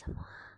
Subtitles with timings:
[0.00, 0.49] 怎么啊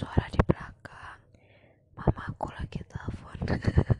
[0.00, 1.20] suara di belakang.
[2.00, 3.38] Mamaku lagi telepon.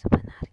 [0.00, 0.49] Sabanari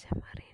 [0.00, 0.49] ASMR